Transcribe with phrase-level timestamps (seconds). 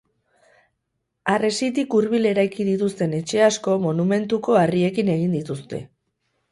[1.33, 5.89] Harresitik hurbil eraiki dituzten etxe asko, monumentuko harriekin egin dituzte.